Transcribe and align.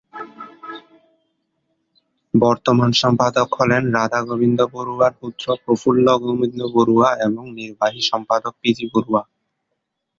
বর্তমান 2.33 2.91
সম্পাদক 3.01 3.47
হলেন 3.59 3.83
রাধা 3.93 4.19
গোবিন্দ 4.23 4.59
বড়ুয়ার 4.73 5.13
পুত্র 5.21 5.45
প্রফুল্ল 5.63 6.07
গোবিন্দ 6.23 6.59
বড়ুয়া 6.75 7.09
এবং 7.27 7.43
নির্বাহী 7.59 8.01
সম্পাদক 8.11 8.53
পিজি 8.61 8.85
বড়ুয়া। 8.93 9.21